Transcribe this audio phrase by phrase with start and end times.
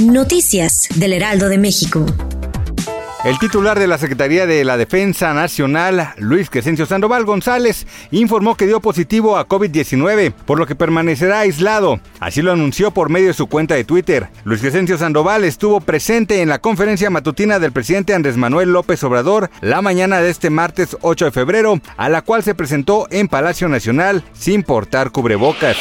[0.00, 2.04] Noticias del Heraldo de México.
[3.24, 8.66] El titular de la Secretaría de la Defensa Nacional, Luis Crescencio Sandoval González, informó que
[8.66, 12.00] dio positivo a COVID-19, por lo que permanecerá aislado.
[12.18, 14.28] Así lo anunció por medio de su cuenta de Twitter.
[14.44, 19.50] Luis Crescencio Sandoval estuvo presente en la conferencia matutina del presidente Andrés Manuel López Obrador
[19.60, 23.68] la mañana de este martes 8 de febrero, a la cual se presentó en Palacio
[23.68, 25.76] Nacional sin portar cubrebocas.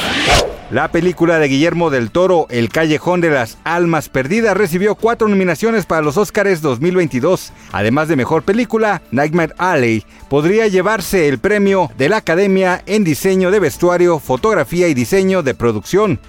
[0.72, 5.86] La película de Guillermo del Toro, El Callejón de las Almas Perdidas, recibió cuatro nominaciones
[5.86, 7.52] para los Oscars 2022.
[7.74, 13.52] Además de Mejor Película, Nightmare Alley podría llevarse el premio de la Academia en Diseño
[13.52, 16.22] de Vestuario, Fotografía y Diseño de Producción.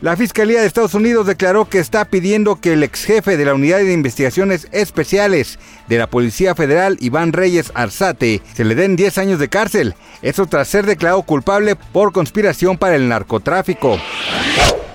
[0.00, 3.52] La Fiscalía de Estados Unidos declaró que está pidiendo que el ex jefe de la
[3.52, 9.18] Unidad de Investigaciones Especiales de la Policía Federal, Iván Reyes Arzate, se le den 10
[9.18, 9.94] años de cárcel.
[10.22, 13.98] Eso tras ser declarado culpable por conspiración para el narcotráfico.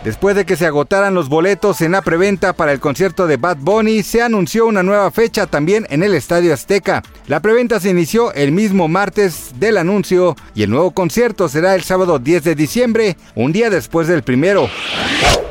[0.05, 3.57] Después de que se agotaran los boletos en la preventa para el concierto de Bad
[3.57, 7.01] Bunny, se anunció una nueva fecha también en el Estadio Azteca.
[7.25, 11.81] La preventa se inició el mismo martes del anuncio y el nuevo concierto será el
[11.81, 14.69] sábado 10 de diciembre, un día después del primero.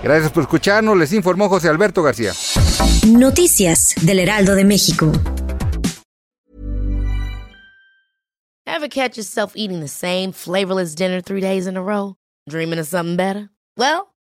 [0.05, 2.33] Gracias por escucharnos, les informó José Alberto García.
[3.09, 5.11] Noticias del Heraldo de México.
[8.65, 12.15] Ever catch yourself eating the same flavorless dinner three days in a row?
[12.49, 13.51] Dreaming of something better?
[13.77, 14.14] Well,